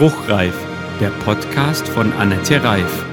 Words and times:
Spruchreif, 0.00 0.56
der 0.98 1.10
Podcast 1.10 1.86
von 1.86 2.10
Annette 2.14 2.64
Reif. 2.64 3.04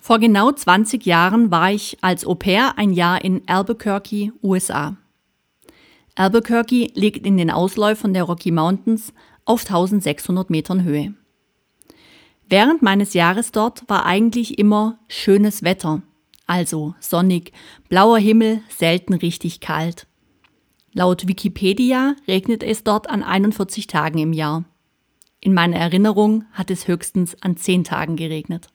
Vor 0.00 0.18
genau 0.18 0.50
20 0.52 1.04
Jahren 1.04 1.50
war 1.50 1.72
ich 1.72 1.98
als 2.00 2.24
Au 2.24 2.36
pair 2.36 2.78
ein 2.78 2.94
Jahr 2.94 3.22
in 3.22 3.42
Albuquerque, 3.46 4.32
USA. 4.42 4.96
Albuquerque 6.14 6.90
liegt 6.94 7.26
in 7.26 7.36
den 7.36 7.50
Ausläufern 7.50 8.14
der 8.14 8.22
Rocky 8.22 8.50
Mountains 8.50 9.12
auf 9.44 9.66
1600 9.66 10.48
Metern 10.48 10.84
Höhe. 10.84 11.12
Während 12.48 12.80
meines 12.80 13.12
Jahres 13.12 13.52
dort 13.52 13.86
war 13.90 14.06
eigentlich 14.06 14.58
immer 14.58 14.98
schönes 15.06 15.64
Wetter, 15.64 16.00
also 16.46 16.94
sonnig, 16.98 17.52
blauer 17.90 18.16
Himmel, 18.16 18.62
selten 18.70 19.12
richtig 19.12 19.60
kalt. 19.60 20.07
Laut 20.92 21.28
Wikipedia 21.28 22.16
regnet 22.26 22.62
es 22.62 22.82
dort 22.82 23.10
an 23.10 23.22
41 23.22 23.86
Tagen 23.86 24.18
im 24.18 24.32
Jahr. 24.32 24.64
In 25.40 25.52
meiner 25.52 25.76
Erinnerung 25.76 26.44
hat 26.52 26.70
es 26.70 26.88
höchstens 26.88 27.40
an 27.42 27.56
10 27.56 27.84
Tagen 27.84 28.16
geregnet. 28.16 28.68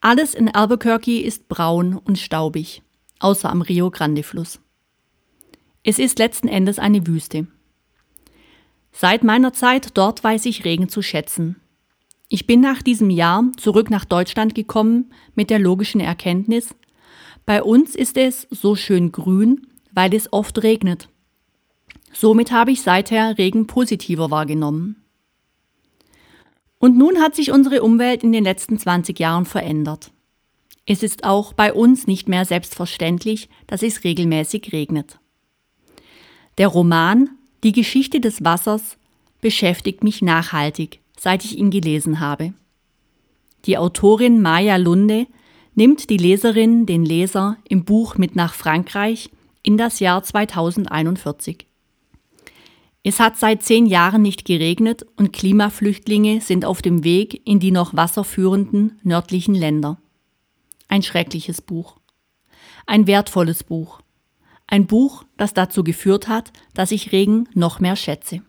Alles 0.00 0.34
in 0.34 0.48
Albuquerque 0.48 1.20
ist 1.20 1.48
braun 1.48 1.96
und 1.96 2.18
staubig, 2.18 2.82
außer 3.18 3.50
am 3.50 3.60
Rio 3.60 3.90
Grande 3.90 4.22
Fluss. 4.22 4.60
Es 5.84 5.98
ist 5.98 6.18
letzten 6.18 6.48
Endes 6.48 6.78
eine 6.78 7.06
Wüste. 7.06 7.46
Seit 8.92 9.22
meiner 9.22 9.52
Zeit 9.52 9.96
dort 9.98 10.24
weiß 10.24 10.46
ich 10.46 10.64
Regen 10.64 10.88
zu 10.88 11.02
schätzen. 11.02 11.56
Ich 12.28 12.46
bin 12.46 12.60
nach 12.60 12.82
diesem 12.82 13.10
Jahr 13.10 13.44
zurück 13.56 13.90
nach 13.90 14.04
Deutschland 14.04 14.54
gekommen 14.54 15.12
mit 15.34 15.50
der 15.50 15.58
logischen 15.58 16.00
Erkenntnis, 16.00 16.74
bei 17.46 17.62
uns 17.62 17.96
ist 17.96 18.16
es 18.16 18.46
so 18.50 18.76
schön 18.76 19.10
grün 19.10 19.66
weil 19.92 20.14
es 20.14 20.32
oft 20.32 20.62
regnet. 20.62 21.08
Somit 22.12 22.50
habe 22.50 22.72
ich 22.72 22.82
seither 22.82 23.38
Regen 23.38 23.66
positiver 23.66 24.30
wahrgenommen. 24.30 24.96
Und 26.78 26.96
nun 26.96 27.20
hat 27.20 27.34
sich 27.34 27.52
unsere 27.52 27.82
Umwelt 27.82 28.24
in 28.24 28.32
den 28.32 28.44
letzten 28.44 28.78
20 28.78 29.18
Jahren 29.18 29.44
verändert. 29.44 30.10
Es 30.86 31.02
ist 31.02 31.24
auch 31.24 31.52
bei 31.52 31.72
uns 31.72 32.06
nicht 32.06 32.28
mehr 32.28 32.44
selbstverständlich, 32.44 33.48
dass 33.66 33.82
es 33.82 34.02
regelmäßig 34.02 34.72
regnet. 34.72 35.18
Der 36.58 36.68
Roman 36.68 37.30
Die 37.62 37.72
Geschichte 37.72 38.20
des 38.20 38.42
Wassers 38.42 38.96
beschäftigt 39.40 40.02
mich 40.02 40.22
nachhaltig, 40.22 41.00
seit 41.18 41.44
ich 41.44 41.58
ihn 41.58 41.70
gelesen 41.70 42.20
habe. 42.20 42.54
Die 43.66 43.76
Autorin 43.76 44.40
Maya 44.40 44.76
Lunde 44.76 45.26
nimmt 45.74 46.08
die 46.08 46.16
Leserin, 46.16 46.86
den 46.86 47.04
Leser 47.04 47.58
im 47.68 47.84
Buch 47.84 48.16
mit 48.16 48.34
nach 48.34 48.54
Frankreich 48.54 49.30
in 49.62 49.76
das 49.76 50.00
Jahr 50.00 50.22
2041. 50.22 51.66
Es 53.02 53.18
hat 53.18 53.38
seit 53.38 53.62
zehn 53.62 53.86
Jahren 53.86 54.22
nicht 54.22 54.44
geregnet 54.44 55.06
und 55.16 55.32
Klimaflüchtlinge 55.32 56.40
sind 56.40 56.64
auf 56.64 56.82
dem 56.82 57.02
Weg 57.02 57.46
in 57.46 57.58
die 57.58 57.70
noch 57.70 57.94
wasserführenden 57.94 59.00
nördlichen 59.02 59.54
Länder. 59.54 59.98
Ein 60.88 61.02
schreckliches 61.02 61.62
Buch. 61.62 61.96
Ein 62.86 63.06
wertvolles 63.06 63.64
Buch. 63.64 64.00
Ein 64.66 64.86
Buch, 64.86 65.24
das 65.36 65.54
dazu 65.54 65.82
geführt 65.82 66.28
hat, 66.28 66.52
dass 66.74 66.92
ich 66.92 67.12
Regen 67.12 67.48
noch 67.54 67.80
mehr 67.80 67.96
schätze. 67.96 68.42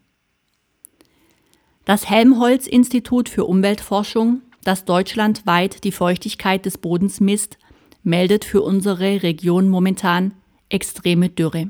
Das 1.86 2.09
Helmholtz-Institut 2.09 3.30
für 3.30 3.45
Umweltforschung, 3.45 4.42
das 4.64 4.86
deutschlandweit 4.86 5.84
die 5.84 5.92
Feuchtigkeit 5.92 6.66
des 6.66 6.78
Bodens 6.78 7.20
misst, 7.20 7.58
meldet 8.04 8.45
für 8.45 8.62
unsere 8.62 9.23
Region 9.23 9.70
momentan 9.70 10.33
extreme 10.71 11.30
Dürre. 11.30 11.70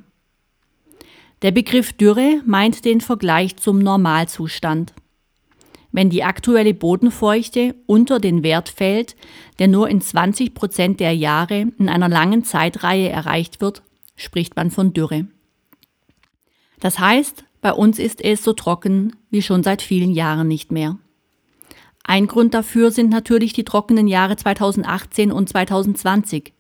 Der 1.42 1.52
Begriff 1.52 1.94
Dürre 1.94 2.42
meint 2.46 2.86
den 2.86 3.02
Vergleich 3.02 3.58
zum 3.58 3.80
Normalzustand. 3.80 4.94
Wenn 5.92 6.10
die 6.10 6.24
aktuelle 6.24 6.74
Bodenfeuchte 6.74 7.76
unter 7.86 8.20
den 8.20 8.44
Wert 8.44 8.70
fällt, 8.70 9.16
der 9.60 9.68
nur 9.68 9.90
in 9.90 10.00
20 10.00 10.54
Prozent 10.54 11.00
der 11.00 11.14
Jahre 11.16 11.68
in 11.78 11.90
einer 11.90 12.08
langen 12.08 12.44
Zeitreihe 12.44 13.10
erreicht 13.10 13.60
wird, 13.60 13.82
spricht 14.16 14.56
man 14.56 14.72
von 14.72 14.94
Dürre. 14.94 15.28
Das 16.80 17.00
heißt, 17.00 17.44
bei 17.62 17.74
uns 17.74 18.00
ist 18.00 18.24
es 18.24 18.44
so 18.44 18.54
trocken 18.54 19.16
wie 19.30 19.42
schon 19.42 19.64
seit 19.64 19.82
vielen 19.82 20.12
Jahren 20.12 20.48
nicht 20.48 20.72
mehr. 20.72 20.98
Ein 22.04 22.28
Grund 22.28 22.54
dafür 22.54 22.92
sind 22.92 23.10
natürlich 23.10 23.54
die 23.54 23.64
trockenen 23.64 24.08
Jahre 24.08 24.36
2018 24.36 25.32
und 25.32 25.50
2020. 25.50 26.54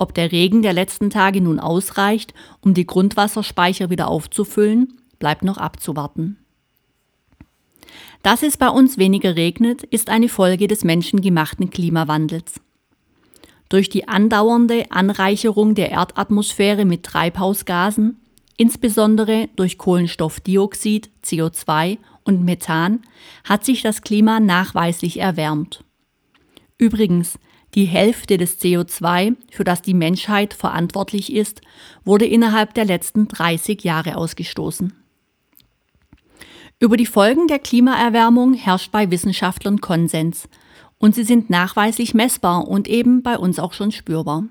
Ob 0.00 0.14
der 0.14 0.32
Regen 0.32 0.62
der 0.62 0.72
letzten 0.72 1.10
Tage 1.10 1.42
nun 1.42 1.60
ausreicht, 1.60 2.32
um 2.62 2.72
die 2.72 2.86
Grundwasserspeicher 2.86 3.90
wieder 3.90 4.08
aufzufüllen, 4.08 4.94
bleibt 5.18 5.44
noch 5.44 5.58
abzuwarten. 5.58 6.38
Dass 8.22 8.42
es 8.42 8.56
bei 8.56 8.70
uns 8.70 8.96
weniger 8.96 9.36
regnet, 9.36 9.82
ist 9.82 10.08
eine 10.08 10.30
Folge 10.30 10.68
des 10.68 10.84
menschengemachten 10.84 11.68
Klimawandels. 11.68 12.62
Durch 13.68 13.90
die 13.90 14.08
andauernde 14.08 14.90
Anreicherung 14.90 15.74
der 15.74 15.90
Erdatmosphäre 15.90 16.86
mit 16.86 17.02
Treibhausgasen, 17.02 18.16
insbesondere 18.56 19.50
durch 19.54 19.76
Kohlenstoffdioxid, 19.76 21.10
CO2 21.22 21.98
und 22.24 22.42
Methan, 22.42 23.02
hat 23.44 23.66
sich 23.66 23.82
das 23.82 24.00
Klima 24.00 24.40
nachweislich 24.40 25.20
erwärmt. 25.20 25.84
Übrigens, 26.78 27.38
die 27.74 27.84
Hälfte 27.84 28.36
des 28.36 28.60
CO2, 28.60 29.36
für 29.50 29.64
das 29.64 29.82
die 29.82 29.94
Menschheit 29.94 30.54
verantwortlich 30.54 31.32
ist, 31.32 31.60
wurde 32.04 32.26
innerhalb 32.26 32.74
der 32.74 32.84
letzten 32.84 33.28
30 33.28 33.84
Jahre 33.84 34.16
ausgestoßen. 34.16 34.92
Über 36.78 36.96
die 36.96 37.06
Folgen 37.06 37.46
der 37.46 37.58
Klimaerwärmung 37.58 38.54
herrscht 38.54 38.90
bei 38.90 39.10
Wissenschaftlern 39.10 39.80
Konsens 39.80 40.48
und 40.98 41.14
sie 41.14 41.24
sind 41.24 41.50
nachweislich 41.50 42.14
messbar 42.14 42.66
und 42.66 42.88
eben 42.88 43.22
bei 43.22 43.38
uns 43.38 43.58
auch 43.58 43.72
schon 43.72 43.92
spürbar. 43.92 44.44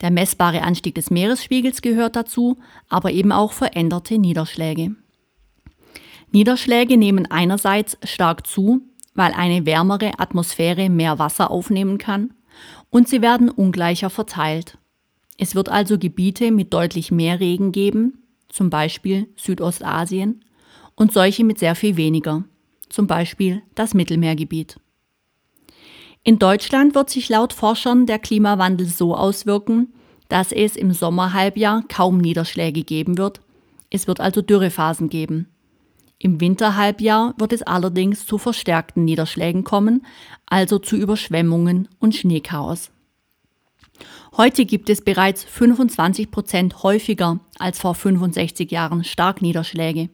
Der 0.00 0.10
messbare 0.10 0.62
Anstieg 0.62 0.94
des 0.94 1.10
Meeresspiegels 1.10 1.82
gehört 1.82 2.16
dazu, 2.16 2.58
aber 2.88 3.10
eben 3.12 3.32
auch 3.32 3.52
veränderte 3.52 4.18
Niederschläge. 4.18 4.94
Niederschläge 6.32 6.96
nehmen 6.96 7.30
einerseits 7.30 7.98
stark 8.04 8.46
zu, 8.46 8.82
weil 9.14 9.32
eine 9.32 9.66
wärmere 9.66 10.18
Atmosphäre 10.18 10.88
mehr 10.88 11.18
Wasser 11.18 11.50
aufnehmen 11.50 11.98
kann 11.98 12.34
und 12.90 13.08
sie 13.08 13.22
werden 13.22 13.48
ungleicher 13.48 14.10
verteilt. 14.10 14.78
Es 15.38 15.54
wird 15.54 15.68
also 15.68 15.98
Gebiete 15.98 16.50
mit 16.50 16.74
deutlich 16.74 17.10
mehr 17.10 17.40
Regen 17.40 17.72
geben, 17.72 18.24
zum 18.48 18.68
Beispiel 18.68 19.28
Südostasien, 19.36 20.44
und 20.96 21.12
solche 21.12 21.44
mit 21.44 21.58
sehr 21.58 21.74
viel 21.74 21.96
weniger, 21.96 22.44
zum 22.90 23.06
Beispiel 23.06 23.62
das 23.74 23.94
Mittelmeergebiet. 23.94 24.78
In 26.22 26.38
Deutschland 26.38 26.94
wird 26.94 27.08
sich 27.08 27.30
laut 27.30 27.54
Forschern 27.54 28.04
der 28.04 28.18
Klimawandel 28.18 28.86
so 28.86 29.16
auswirken, 29.16 29.94
dass 30.28 30.52
es 30.52 30.76
im 30.76 30.92
Sommerhalbjahr 30.92 31.84
kaum 31.88 32.18
Niederschläge 32.18 32.82
geben 32.82 33.16
wird. 33.16 33.40
Es 33.88 34.06
wird 34.06 34.20
also 34.20 34.42
Dürrephasen 34.42 35.08
geben. 35.08 35.48
Im 36.22 36.38
Winterhalbjahr 36.38 37.32
wird 37.38 37.54
es 37.54 37.62
allerdings 37.62 38.26
zu 38.26 38.36
verstärkten 38.36 39.06
Niederschlägen 39.06 39.64
kommen, 39.64 40.04
also 40.44 40.78
zu 40.78 40.96
Überschwemmungen 40.96 41.88
und 41.98 42.14
Schneechaos. 42.14 42.90
Heute 44.36 44.66
gibt 44.66 44.90
es 44.90 45.00
bereits 45.00 45.44
25 45.44 46.30
Prozent 46.30 46.82
häufiger 46.82 47.40
als 47.58 47.78
vor 47.78 47.94
65 47.94 48.70
Jahren 48.70 49.02
Starkniederschläge. 49.02 50.10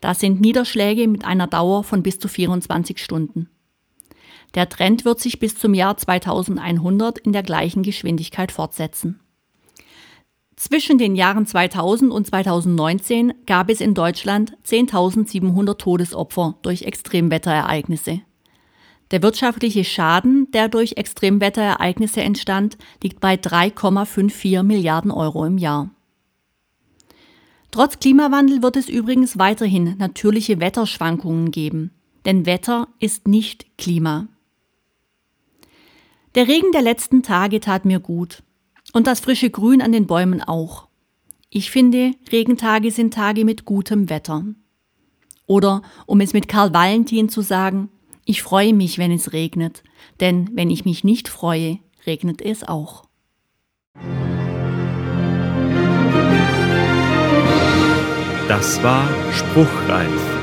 Das 0.00 0.20
sind 0.20 0.40
Niederschläge 0.40 1.06
mit 1.06 1.26
einer 1.26 1.46
Dauer 1.46 1.84
von 1.84 2.02
bis 2.02 2.18
zu 2.18 2.28
24 2.28 2.98
Stunden. 2.98 3.50
Der 4.54 4.70
Trend 4.70 5.04
wird 5.04 5.20
sich 5.20 5.38
bis 5.38 5.54
zum 5.54 5.74
Jahr 5.74 5.98
2100 5.98 7.18
in 7.18 7.34
der 7.34 7.42
gleichen 7.42 7.82
Geschwindigkeit 7.82 8.52
fortsetzen. 8.52 9.20
Zwischen 10.56 10.96
den 10.96 11.16
Jahren 11.16 11.46
2000 11.46 12.10
und 12.10 12.26
2019 12.26 13.34
gab 13.46 13.68
es 13.68 13.82
in 13.82 13.92
Deutschland 13.92 14.56
10.700 14.66 15.76
Todesopfer 15.76 16.56
durch 16.62 16.82
Extremwetterereignisse. 16.82 18.22
Der 19.10 19.22
wirtschaftliche 19.22 19.84
Schaden, 19.84 20.50
der 20.52 20.68
durch 20.68 20.94
Extremwetterereignisse 20.96 22.22
entstand, 22.22 22.78
liegt 23.02 23.20
bei 23.20 23.34
3,54 23.34 24.62
Milliarden 24.62 25.10
Euro 25.10 25.44
im 25.44 25.58
Jahr. 25.58 25.90
Trotz 27.70 27.98
Klimawandel 27.98 28.62
wird 28.62 28.76
es 28.76 28.88
übrigens 28.88 29.38
weiterhin 29.38 29.96
natürliche 29.98 30.58
Wetterschwankungen 30.58 31.50
geben, 31.50 31.90
denn 32.24 32.46
Wetter 32.46 32.88
ist 32.98 33.28
nicht 33.28 33.66
Klima. 33.76 34.26
Der 36.34 36.48
Regen 36.48 36.72
der 36.72 36.82
letzten 36.82 37.22
Tage 37.22 37.60
tat 37.60 37.84
mir 37.84 38.00
gut. 38.00 38.42
Und 38.92 39.06
das 39.06 39.20
frische 39.20 39.50
Grün 39.50 39.82
an 39.82 39.92
den 39.92 40.06
Bäumen 40.06 40.42
auch. 40.42 40.88
Ich 41.50 41.70
finde, 41.70 42.12
Regentage 42.32 42.90
sind 42.90 43.14
Tage 43.14 43.44
mit 43.44 43.64
gutem 43.64 44.10
Wetter. 44.10 44.44
Oder, 45.46 45.82
um 46.06 46.20
es 46.20 46.32
mit 46.32 46.48
Karl 46.48 46.74
Valentin 46.74 47.28
zu 47.28 47.40
sagen, 47.40 47.88
ich 48.24 48.42
freue 48.42 48.74
mich, 48.74 48.98
wenn 48.98 49.12
es 49.12 49.32
regnet, 49.32 49.84
denn 50.20 50.50
wenn 50.54 50.70
ich 50.70 50.84
mich 50.84 51.04
nicht 51.04 51.28
freue, 51.28 51.78
regnet 52.06 52.42
es 52.42 52.64
auch. 52.64 53.04
Das 58.48 58.82
war 58.82 59.08
Spruchreif 59.32 60.35